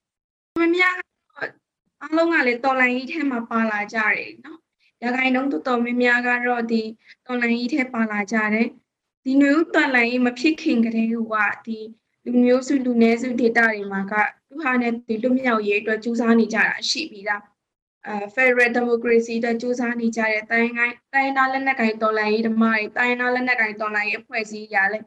[0.59, 1.49] မများတော့
[2.01, 4.59] အားလုံးကလည်းတော်လိုင်းကြီးထဲမှာပါလာကြတယ်နော်
[5.03, 6.81] ရာခိုင်နှုန်းတော်တော်များများကတော့ဒီ
[7.25, 8.67] တော်လိုင်းကြီးထဲပါလာကြတယ်
[9.23, 11.13] ဒီနွေဦးတော်လိုင်းကြီးမဖြစ်ခင်ကတည်းက
[11.65, 11.79] ဒီ
[12.25, 14.13] လူမျိုးစုလူနည်းစုဒေတာတွေမှာက
[14.47, 17.56] သူဟာနဲ့ဒီလူမြောက်ရေးအတွက်ကြိုးစားနေကြတာရှိပြီလားအဲ
[18.35, 24.99] Federal Democracy အတွက်ကြိုးစားနေကြတဲ့တိုင်းကိုင်းတိုင်းသားလက်နက်ကိုင်တော်လိုင်းရေးဓမ္မတွေတိုင်းသားလက်နက်ကိုင်တော်လိုင်းရေးအဖွဲ့အစည်းရလဲ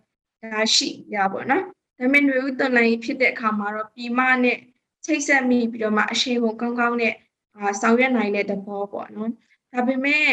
[0.53, 1.59] ဒါရှိရပါတော့ဒါ
[1.99, 4.59] ပေမဲ့ຫນွေဦးတော်လိုင်းရေးဖြစ်တဲ့အခါမှာတော့ပြည်မနဲ့
[5.05, 7.15] ချိတ်ဆက်မိပြီးတော့မှအရှိန်ကိုကောင်းကောင်းနဲ့
[7.57, 9.31] အာဆောင်ရွက်နိုင်တဲ့သဘောပေါ့နော်
[9.73, 10.27] ဒါပေမဲ့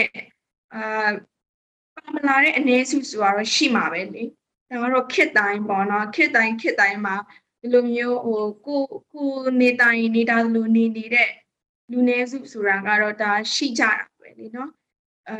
[0.73, 1.09] အာ
[1.95, 4.23] ပါမလာတဲ့အနေစုဆိုတော့ရှိမှာပဲလေ
[4.69, 7.15] ဒါကတော့ခစ်တိုင်းပေါ့နော်ခစ်တိုင်းခစ်တိုင်းမှာ
[7.59, 11.29] ဒီလိုမျိုးဟိုကိုကိုနေတိုင်းနေတာလိုနေနေတဲ့
[11.91, 14.71] လူနည်းစုဆိုတာကတော့ဒါရှိကြတာပဲလေနော်
[15.27, 15.37] အဲ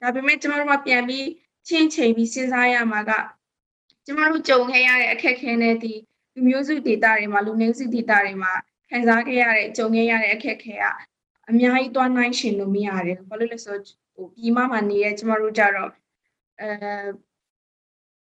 [0.00, 1.26] ဒါပေမဲ့ကျမတို့ကပြန်ပြီး
[1.68, 3.12] ချင်းချိန်ပြီးစဉ်းစားရမှာက
[4.06, 5.92] ကျမတို့ကြုံခဲ့ရတဲ့အခက်အခဲနဲ့ဒီ
[6.34, 8.52] လူမျိုးစုဒေတာတွေမှာလူနည်းစုဒေတာတွေမှာ
[8.90, 10.84] ခံစားခဲ့ရတဲ့ကြုံခဲ့ရတဲ့အခက်အခဲက
[11.48, 13.82] အများကြီးတွားနိုင်ရှင်လို့မရတယ်ဘာလို့လဲဆိုတော့
[14.14, 15.90] ဟိုပြီးမှမှနေတဲ့ကျမတို့ကြတော့
[16.60, 16.68] အဲ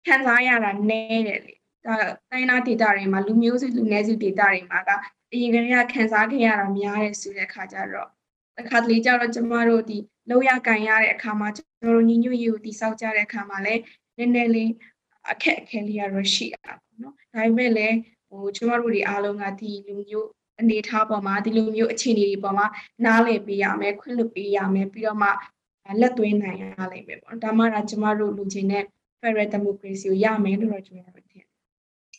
[0.07, 1.55] ခံစားရတာနည်းတယ်လေ
[1.87, 1.95] ဒါ
[2.31, 4.91] တိုင်းနာဒေတာတွေမှာလူမျိုးစုလူနည်းစုဒေတာတွေမှာက
[5.35, 8.09] အရင်ကတည်းကခံစားခဲ့ရတာများတယ်ဆိုတဲ့အခါကျတော့
[8.57, 9.99] တစ်ခါတလေကျတော့ကျမတို့ဒီ
[10.31, 13.81] လောက်ရကန်ရတဲ့အခါမှာကျမတို့ညီညွတ်ရေးကိုတိစောက်ကြတဲ့အခါမှာလည်း
[14.17, 14.71] နည်းနည်းလေး
[15.31, 17.97] အခက်အခဲလေးရတော့ရှိတာပေါ့နော်ဒါပေမဲ့လည်း
[18.29, 20.29] ဟိုကျမတို့တွေအားလုံးကဒီလူမျိုး
[20.61, 22.67] အနေထားပေါ်မှာဒီလိုမျိုးအခြေအနေတွေပေါ်မှာ
[23.05, 25.29] နားလည်ပေးရမယ်ခွင့်လွှတ်ပေးရမယ်ပြီးတော့မှ
[26.01, 28.85] လက်သွင်းနိုင်ရလိမ့်မယ်ပေါ့ဒါမှဒါကျမတို့လူချင်းနဲ့
[29.21, 31.45] Federal Democracy ကိုရမယ်လို့တော့ကျမတို့ထင်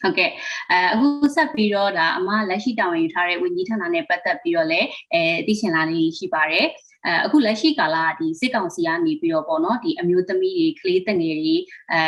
[0.06, 0.32] ဟုတ်ကဲ့
[0.72, 6.68] အဲအခုဆက်ပြီးတော့ဒါအမလက်ရှိတာဝန်ယူထားတဲ့ဝန်ကြီးဌာနနဲ့ပတ်သက်ပြီးတော့လည်းအဲသိချင်လာနေရှိပါတယ်
[7.06, 11.56] အဲအခုလက်ရှိကာလဒီစစ်ကောင်စီကနေပြီးတော့ပေါ့နော်ဒီအမျိုးသမီးတွေကလေးတငယ်တွေ
[11.92, 12.02] အဲ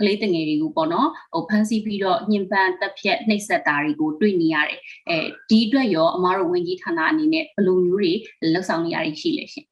[0.00, 5.18] ကလေးတငယ်တွေကိုပေါ့နော်ဟိုဖမ်းဆီးပြီးတော့ညှဉ်းပန်းတပ်ဖြတ်နှိပ်စက်တာတွေကိုတွေ့နေရတယ်အဲ
[5.50, 8.12] ဒီအတွက်ရောအမားတို့ဝန်ကြီးဌာနအနေနဲ့ဘယ်လိုမျိုးတွေ
[8.52, 9.66] လှုပ်ဆောင်နေရရှိလဲရှင်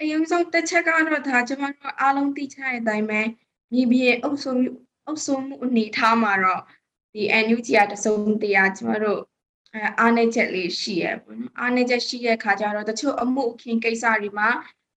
[0.00, 3.20] အရင်ဆုံးတစ်ချက်ကတော့ဒါကျွန်တော်တို့အားလုံးသိချတဲ့အတိုင်းပဲ
[3.72, 4.50] မြေပြင်အုပ်စု
[5.06, 6.62] အုပ်စုမှုအနေထားမှာတော့
[7.14, 9.20] ဒီ NUG ကတစုံတရာကျွန်တော်တို့
[9.74, 14.48] အဲအားနေချက်လေးရှိရပေါ့နော်အားနေချက်ရှိတဲ့ခါကျတော့တချို့အမှုအခင်းကိစ္စတွေမှာ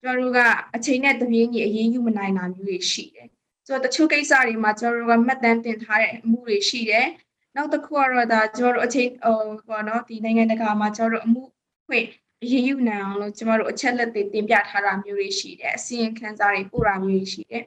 [0.02, 0.40] ကျွန်တော်တို့က
[0.76, 3.28] အချိန်နဲ့တပြေးညီအရေးယူမနိုင်တာမျိုးတွေရှိတယ်
[3.68, 7.08] ဆိုတော့တချို့ကိစ္စတွေမှာကျွန်တော်တို့ကမှတ်တမ်းတင်ထားတဲ့အမှုတွေရှိတယ်
[7.56, 11.44] နောက်တစ်ခုကတော့ဒါကျွန်တော်တို့အချိန်ဟိုပေါ့နော်ဒီနိုင်ငံတကာမှာကျွန်တော်တို့အမှု
[11.88, 12.08] ဖွင့်
[12.44, 17.64] အရေးယူနိုင်အောင်လို့ကျွန်တော်တို့အချက်လက်တွေတင်ပြထားတာမျိုးတွေရှိတယ်အစီရင်ခံစာတွေပို့တာမျိုးတွေရှိတယ်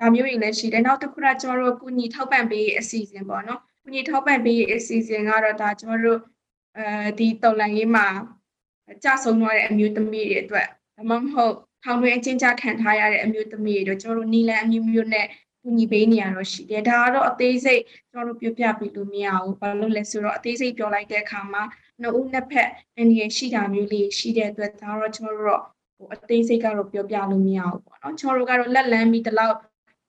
[0.00, 6.20] ဒါမျိုးတွေလည်းရှိတယ်နောက်တစ်ခုကကျွန်တော်တို့ကုညီထောက်ပံ့ပေးအစီအစဉ်ပေါ့နော်ကုညီထောက်ပံ့ပေးအစီအစဉ်ကတော့ဒါကျွန်တော်တို့
[6.78, 8.06] အဲဒီတော်လန်ရေးမှာ
[9.04, 11.54] ကြဆုံးသွားတဲ့အမျိုးသမီးတွေအတွက်ဒါမှမဟုတ်
[11.84, 15.26] ထောင်တွင်းအချင်းချခံထားရတဲ့အမျိုးသမီးတွေတို့ကျွန်တော်တို့နီလန်အမျိုးမျိုးနဲ့
[15.62, 21.62] ကူညီပေးနေရတော့ရှိတယ်ဒါကတော့အသေးစိတ်ကျွန်တော်တို့ပြောပြပေးလို့မရဘူးဘာလို့လဲဆိုတော့အသေးစိတ်ပြောလိုက်တဲ့အခါမှာ
[22.00, 25.62] နှစ်ဦးနှစ်ဖက်အန်ဒီရရှိတာမျိုးလေးရှိတဲ့အတွက်ဒါတော့ကျွန်တော်တို့တော့
[25.96, 29.56] ဟိုအသေးစိတ်ကတော့ပြောပြလို့မရဘူးပေါ့နော်ကျွန်တော်တို့ကတော့လက်လန်းပြီးတလောက်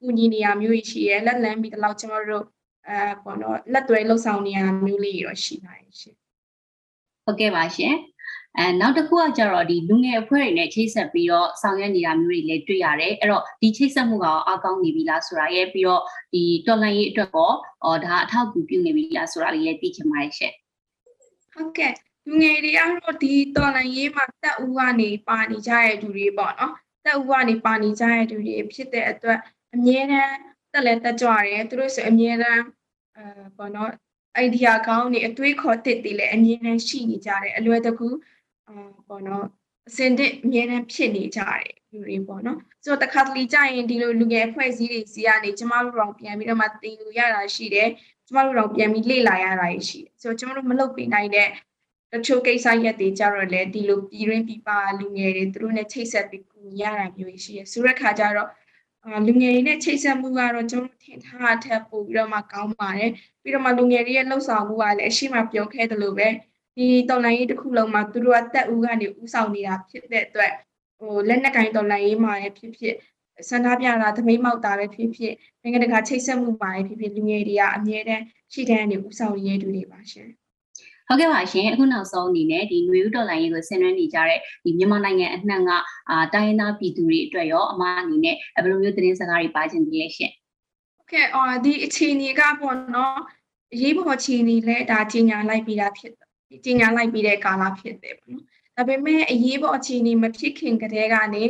[0.02, 2.46] ကူညီနေရမျိုးရှိရဲလက်လန်းပြီးတလောက်ကျွန်တော်တို့
[2.88, 6.16] အဲပေါ့နော်လက်သွဲလှုပ်ဆောင်နေရမျိုးလေးတော့ရှိပါတယ်ရှင်
[7.24, 7.96] ဟုတ်ကဲ့ပါရှင်
[8.58, 16.02] အဲနောက်တစ်ခုကကျတော့ဒီလူငယ်အဖွဲ့တွေနဲ့ချိတ်ဆက်ပြီးတော့ဆောင်ရွက်နေတာမျိုးတွေလည်းတွေ့ရတယ်အဲ့တော့ဒီချိတ်ဆက်မှုကအကောင်းနေပြီလားဆိုတာရဲ့ပြီးတော့
[16.34, 20.54] ဒီတော်လှန်ရေးအတွက်တော့အော်ဒါအထောက်အကူပြုနေပြီလားဆိုတာလေးလည်းသိချင်ပါတယ်ရှင်
[21.54, 21.94] ဟုတ်ကဲ့
[22.28, 26.74] လူငယ်တွေကတော့ဒီတော်လှန်ရေးမှာတက်ဦးကနေပါနေကြတဲ့သူတွေပေါ့နော်
[27.06, 29.40] တက်ဦးကနေပါနေကြတဲ့သူတွေဖြစ်တဲ့အတွက်
[29.78, 30.36] အမြဲတမ်း
[30.74, 32.64] တက်လဲတက်ကြွတယ်သူတို့ဆိုအမြဲတမ်း
[33.18, 33.92] အဲပေါ့နော်
[34.36, 38.10] အိုင်ဒီယာကောင်းနေအတွေးခေါ်တစ်တွေလည်းအမြဲတမ်းရှိနေကြတယ်အလွယ်တကူ
[38.68, 38.76] အာ
[39.08, 39.46] ပေါ့နော်
[39.88, 47.90] အစင်တဲ့အမြဲတမ်းဖြစ်နေကြတယ်လူတွေပေါ့နော်ဆိုတော့တခါတလေကြာရင်ဒီလိုလူငယ်အဖွဲ့အစည်းတွေစီကနေကျမတို့တော့ပြန်ပြီးတော့မှသင်ယူရတာရှိတယ်
[48.28, 51.50] ကျမတို့တော့ပြန်ပြီးလေ့လာရတာရှိတယ်ဆိုတော့ကျမတို့မလုပ်ပေးနိုင်တဲ့
[52.12, 58.50] တချို့ကိစ္စရက်တွေကြတော့လေဒီလိုပြည်ရင်းပြည်ပလူငယ်တွေသူတို့နဲ့ချိတ်ဆက်ပြီးကူညီရတာမျိုးရှိတယ်ဆိုတဲ့ခါကျတော့
[59.28, 66.28] လူငယ်တွေနဲ့ချိတ်ဆက်မှုကတော့ကျွန်တော်ထင်ထားတာထက်ပိုပြီးတော့မှကောင်းပါတယ်ပြီးတော့မှလူငယ်တွေရဲ့လှုပ်ဆောင်မှုကလည်းအရှိမပြောခဲ့တယ်လို့ပဲ
[66.78, 70.52] ဒီတော်လိုင်းရေးတစ်ခုလုံးမှာသူတို့ကတက်ဦးကနေဦးဆောင်နေတာဖြစ်တဲ့အတွက်
[70.98, 72.96] ဟိုလက်နက်ကင်တော်လိုင်းရေးမှာလည်းဖြစ်ဖြစ်
[73.50, 80.28] စန္ဒပြတာသမိတ်မောက်တာပဲဖြစ်ဖြစ်နိုင်ငံတကာချိတ်ဆက်မှုမှာလည်းဖြစ်ဖြစ်လူငယ်တွေကအမြဲတမ်းရှိတဲ့အနေဦးဆောင်ရေးတူတွေပါရှင်
[81.08, 85.72] ဟုတ်ကဲ့ပါရှင်အခုနောက်ဆုံးအနေနဲ့ဒီຫນွေဦးတော်လိုင်းရေးကိုဆင်နွှဲနေကြတဲ့ဒီမြန်မာနိုင်ငံအနှံ့က
[86.10, 90.32] အာတိုင်းရင်းသားပြည်သူတွေအတွက်ရောအမအနေနဲ့ဘယ်လိုမျိုးသတင်းစကားတွေပါချင်သေးလဲရှင်
[90.98, 93.18] ဟုတ်ကဲ့အော်ဒီအခြေအနေကပေါ့နော်
[93.74, 96.12] အရေးပေါ်အခြေအနေလဲဒါကြီးညာလိုက်ပြီးတာဖြစ်
[96.64, 98.44] ကြီးညာလိုက်ပြီးတဲ့ကာလဖြစ်တယ်ပေါ့နော်
[98.76, 101.44] ဒါပေမဲ့အရေးပေါ်အခြေအနေမဖြစ်ခင်ကတည်းကနေ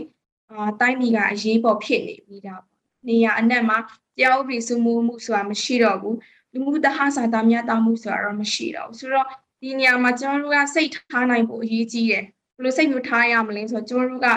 [0.52, 3.78] အာတိုင်းပြည်ကအရေးပေါ်ဖြစ်နေပြီးတာပေါ့နေရအနက်မှာ
[4.18, 6.18] တရားဥပဒေစိုးမိုးမှုဆိုတာမရှိတော့ဘူး
[6.54, 9.28] လူမှုတဟဆာတာများတာမှုဆိုတာတော့မရှိတော့ဘူးဆိုတော့
[9.62, 12.24] ဒီနေရာမှာကျွန်တော်တို့ကစိတ်ထားနိုင်ဖို့အရေးကြီးတယ်
[12.56, 14.28] ဘယ်လိုစိတ်မျိုးထားရမလဲဆိုတော့ကျမတို့က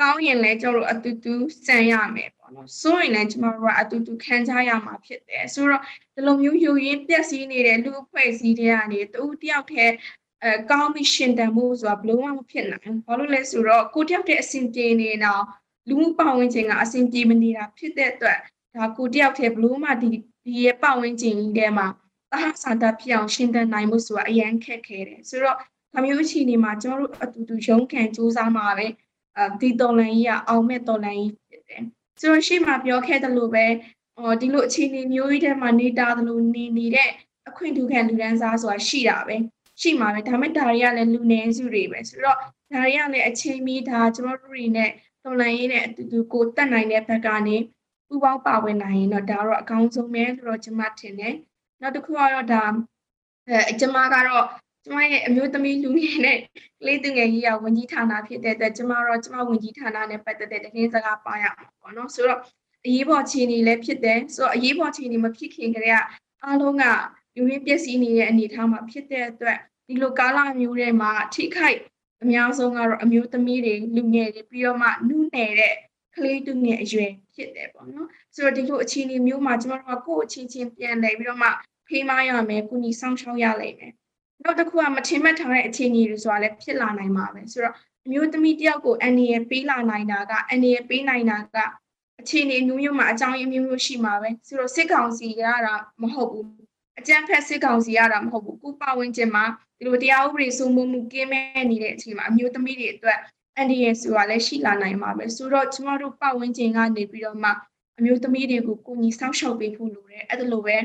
[0.00, 1.34] ကောင်းရင်လည်းကျမတို့အတူတူ
[1.66, 5.82] စံရမယ်ပေါ့နော်ဆိုရင်လည်းကျမတို့ကအတူတူခံကြရမှာဖြစ်တယ်ဆိုတော့
[6.14, 9.94] ဒီလိုမျိုးယူရင်းပြက်စီးနေတဲ့လူအဖွဲ့အစည်းတွေကနေတူတယောက်တည်း
[10.42, 15.42] အဲကောင်းပြီးရှင်တန်မှုဆိုတာဘလို့မှမဖြစ်နိုင်ဘာလို့လဲဆိုတော့ကိုတယောက်တည်းအဆင်ပြေနေတော့
[15.88, 18.38] လူမှုပတ်ဝန်းကျင်ကအဆင်ပြေမနေတာဖြစ်တဲ့အတွက်
[18.74, 20.08] ဒါကိုတယောက်တည်းဘလို့မှဒီ
[20.44, 21.86] ဒီရဲ့ပတ်ဝန်းကျင်ကြီးထဲမှာ
[22.34, 25.56] အဟဆန္ဒဖြစ်အောင်ရှင်တန်နိုင်မှုဆိုတာအရန်ခက်ခဲတယ်ဆိုတော့
[25.92, 28.86] ဒါမျိုးအခြေအနေမှာကျမတို့အတူတူရုန်းကန်စူးစမ်းမှာပဲ
[29.36, 31.82] အဲဒီတော်လန်ကြီးကအောင်မဲ့တော်လန်ကြီးဖြစ်တယ်
[32.20, 33.66] ဆိုတော့ရှေ့မှာပြောခဲ့တယ်လို့ပဲ
[34.16, 37.10] ဟောဒီလိုအခြေအနေမျိုးကြီးထဲမှာနေတာတယ်လို့နေနေတဲ့
[37.48, 39.36] အခွင့်အထူးခံလူဒန်းစားဆိုတာရှိတာပဲ
[39.80, 44.90] ရှိမှာပဲဒါမဲ့ဒါတွေကလည်းလူနည်းစုတွေပဲဆိုတော့ဒါတွေကလည်းအချိန်မီဒါကျမတို့တွေနဲ့
[45.24, 47.56] တော်လန်ရေးနဲ့အတူတူကိုတက်နိုင်တဲ့ဘက်ကနေ
[48.08, 51.34] ပူပေါင်းပါဝင်နိုင်ရင်တော့ဒါတော့အကောင်းဆုံးပဲဆိုတော့ကျွန်မထင်တယ်
[51.82, 52.64] နောက်တစ်ခုကတော့ဒါ
[53.48, 54.44] အဲကျွန်မကတော့
[54.84, 56.38] ကျမရဲ့အမျိုးသမီးလူငယ်နဲ့
[56.80, 62.40] ကလေးသူငယ်ကြီးရဝန်ကြီးဌာနဖြစ်တဲ့အတွက်ကျမတော့ကျမဝန်ကြီးဌာနနဲ့ပတ်သက်တဲ့တင်းစကားပါရမှာပေါ့နော်ဆိုတော့
[62.86, 65.98] အရေးပေါ်ခြေနေလည်းဖြစ်တယ်ဆိုတော့အရေးပေါ်ခြေနေမဖြစ်ခင်ကတည်းက
[66.44, 66.84] အားလုံးက
[67.36, 71.78] လူရင်းပျက်စီးနေတဲ့အနေအထားမှာဖြစ်တဲ့အတွက်ဒီလိုကာလမျိုးတွေမှာထိခိုက်
[72.22, 75.74] အများဆုံးကတော့အမျိုးသမီးတွေလူငယ်တွေပြီးတော့မှနုနယ်တဲ့
[76.14, 81.48] ကလေးသူငယ်အရွယ်ဖြစ်တယ်ပေါ့နော်ဆိုတော့ဒီလိုအခြေအနေမျိုးမှာကျမတို့ကကိုယ့်အချင်းချင်းပြန်လည်ပြီးတော့မှ
[81.92, 83.92] ဖေးမရမယ်ကုညီဆောင်ရှောက်ရလိမ့်မယ်
[84.44, 87.74] နောက်တစ်ခုကမထင်မှတ်ထားတဲ့အခြေအနေတွေဆိုတာလည်းဖြစ်လာနိုင်မှာပဲဆိုတော့
[88.06, 91.56] အမျိုးသမီးတယောက်ကိုအန်ဒီရပေးလာနိုင်တာကအန်ဒီရပေးနိုင်တာက
[92.20, 96.48] အခြေအနေမျိုးမျိုးမှာအကြောင်းရင်းမျိုးမျိုးရှိမှာပဲဆိုတော့စစ်ကောင်စီရတာမဟုတ်ဘူး
[96.98, 99.44] အကြမ်းဖက်စစ်ကောင်စီရတာမဟုတ်ဘူးကုပဝင်းကျင်မှာ
[99.78, 103.18] ဒီလိုတရားဥပဒေစိုးမိုးမှုကင်းမဲ့နေတဲ့အချိန်မှာအမျိုးသမီးတွေအတွက်
[103.56, 107.50] အန်ဒီရဆိုတာလည်းရှိလာနိုင်မှာပဲဆိုတော့ကျမတို့ပတ်ဝန်းကျင်ကနေပြီးတော့မှ
[107.98, 110.76] အမျိုးသမီးတွေကိုကိုကြီးစောင့်ရှောက်ပေးဖို့လိုတယ်အဲ့ဒါလိုပဲ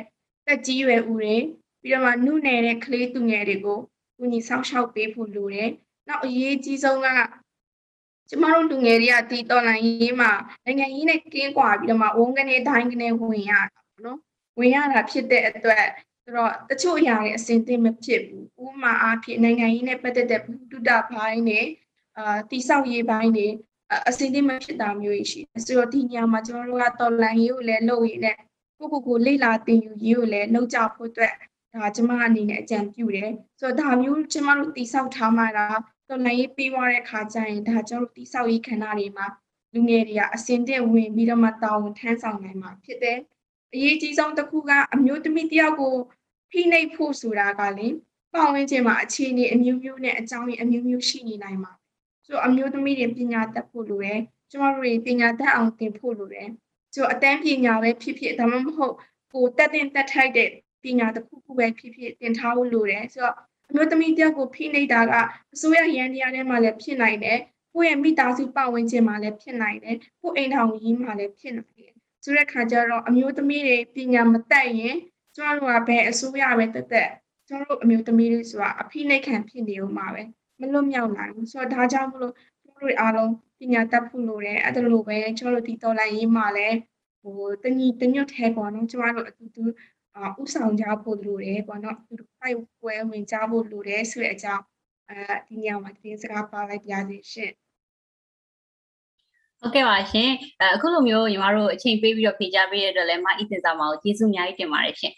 [0.47, 1.35] တက်ကြီးရွယ်ဦးတွေ
[1.81, 3.79] ပြီးတော့မှနုနယ်တဲ့ကလေးသူငယ်တွေကို
[4.17, 5.69] ကိုကြီးစောင့်ရှောက်ပေးဖို့လိုတယ်
[6.07, 7.07] နောက်အရေးကြီးဆုံးက
[8.29, 10.31] ကျမတို့လူငယ်တွေကဒီတော်လိုင်းရေးမှာ
[10.65, 14.19] နိုင်ငံရေးနဲ့ကင်းကွာပြီးတော့မှဝုန်းကနေဒိုင်းကနေဝင်ရတာပေါ့နော်
[14.59, 15.85] ဝင်ရတာဖြစ်တဲ့အတွက်
[16.23, 21.65] ဆိုတော့တချို့အရာတွေအစင်သင့်မဖြစ်ဘူးဥပမာအားဖြင့်နိုင်ငံရေးနဲ့ပတ်သက်တဲ့ဘုဒ္ဓဘိုင်းနဲ့
[22.17, 23.47] အာတိဆောက်ရေးဘိုင်းတွေ
[24.09, 28.37] အစင်သင့်မဖြစ်တာမျိုးရှိတယ်ဆိုတော့ဒီညမှာကျွန်တော်တို့ကတော်လိုင်းရေးကိုလည်းလုပ်ရည်နဲ့
[28.79, 31.33] ကိုကိုကိုလေ့လာသင်ယူရေးကိုလည်းလုပ်ကြဖို့အတွက်
[31.73, 35.65] ဒါကျမအနေနဲ့အကြံပြုတယ်ဆိုတော့ဒါမျိုးကျမတို့တိဆောက်ထားမှတာ
[36.09, 39.27] တော်လိုင်းရေးပြီးသွားတဲ့ခါကျရင်ဒါကျွန်တော်တို့တိဆောက်ရေးခန္ဓာတွေမှာ
[39.73, 43.19] လူငယ်တွေကအစင်တဲ့ဝင်ပြီးတော့မှတာဝန်ထမ်းဆောင်နိုင်မှာဖြစ်တယ်
[43.73, 45.93] အရေးကြီးဆုံးတစ်ခုကအမျိုးသမီးတယောက်ကို
[46.51, 47.87] ဖိနှိပ်ဖို့ဆိုတာကလေ
[48.33, 51.71] ပတ်ဝန်းကျင်မှာအခြေအနေအမျိုးမျိုးနဲ့အကြောင်းရင်းအမျိုးမျိုးရှိနေနိုင်မှာ
[52.25, 54.19] ဆိုတော့အမျိုးသမီးတွေပညာတတ်ဖို့လိုတယ်
[54.51, 56.49] ကျမတို့တွေပညာတတ်အောင်သင်ဖို့လိုတယ်
[56.93, 58.95] ဆိုတော့အတန်းပညာပဲဖြစ်ဖြစ်ဒါမှမဟုတ်
[59.33, 60.49] ကိုတက်တင်တက်ထိုက်တဲ့
[60.83, 63.35] ပညာတစ်ခုခုပဲဖြစ်ဖြစ်သင်ထားဖို့လိုတယ်ဆိုတော့
[63.69, 65.13] အမျိုးသမီးတယောက်ကိုဖိနှိပ်တာက
[65.53, 67.39] အစိုးရရန်တရားထဲမှာလည်းဖြစ်နိုင်တယ်
[67.73, 74.95] ကိုယ့်ရဲ့မိသားစုပတ်ဝန်းကျင်မှာလည်းဖြစ်နိုင်တယ်ကိုယ့်အိမ်ထောင်ကြီးမှာလည်းဖြစ်နိုင်တယ်ဆိုတဲ့ခါကျတော့အမျိုးသမီးတွေပညာမတတ်ရင်
[75.35, 77.09] ကျမတို့ကဘယ်အစိုးရပဲတက်တက်
[77.47, 80.23] ကျမတို့အမျိုးသမီးတွေဆိုတာအဖိနှိပ်ခံဖြစ်နေဦးမှာပဲ
[80.59, 86.77] မလွတ်မြောက်နိုင်ဘူးဆိုတော့ဒါကြောင့်မလို့ကျမ တို့အားလုံးပညာတတ်ဖို့လိုတယ်အဲ့ဒါလိုပဲကျမတို့ဒီတော်လိုင်းရေးမှာလည်း
[87.21, 89.63] ဟိုတညီတညွတ်ထဲပေါ့နော်ကျမတို့အတူတူ
[90.15, 94.63] အာဥဆောင်ကြဖို့လိုတယ်ပေါ့နော်အတူတူဖိုက်ပွဲဝင်ကြဖို့လိုတယ်ဆိုတဲ့အကြောင်း
[95.09, 97.51] အဲဒီညမှာတင်းစကားပါလိုက်ပါရစေရှင်
[99.59, 105.13] ဟုတ်ကဲ့ပါရှင်အခုလိုမျိုးညီမတို့အချိန်ပေးပြီးတော့ဖြေကြားပေးရတဲ့အတွက်လည်းမအီတင်စာမကိုကျေးဇူးအများကြီးတင်ပါတယ်ရှင်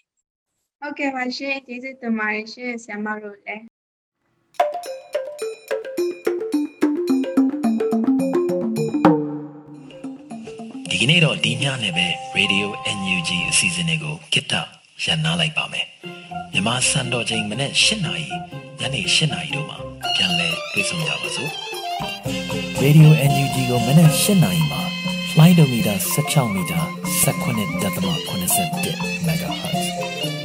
[0.80, 3.69] ဟုတ်ကဲ့ပါရှင်ကျေးဇူးတင်ပါတယ်ရှင်ဆရာမတို့လည်း
[11.02, 12.08] ဒီကနေ့တော့ဒီညနဲ့ပဲ
[12.38, 14.54] Radio NUG အစီအစဉ်လေးကိုကိတ္တ
[15.04, 15.86] ရန်နာလိုက်ပါမယ်
[16.54, 18.28] မြမစံတော်ချိန်မနေ့၈နာရီ
[18.80, 19.78] ညနေ၈နာရီတို့မှာ
[20.16, 21.52] ပြန်လည်တွေ့ဆုံကြပါစို့
[22.84, 24.82] Radio NUG ကိုမနက်၈နာရီမှာ
[25.32, 26.82] flight meter 16 meter
[27.24, 29.86] 19.87 MHz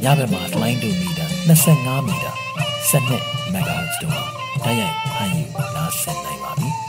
[0.03, 2.33] ညဘက်မှာ flight meter 25 meter
[2.89, 4.23] 12 MHz တို့မှာ
[4.65, 6.69] တိုက်ရိုက်ဖမ်းယူနားဆင်နိုင်ပါပြီ။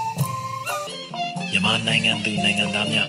[1.50, 3.08] မြန်မာနိုင်ငံသူနိုင်ငံသားများ